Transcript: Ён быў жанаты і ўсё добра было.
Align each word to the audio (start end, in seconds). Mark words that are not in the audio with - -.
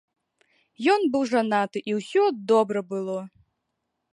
Ён 0.93 1.01
быў 1.15 1.23
жанаты 1.33 1.83
і 1.91 1.97
ўсё 1.99 2.23
добра 2.53 2.79
было. 2.95 3.19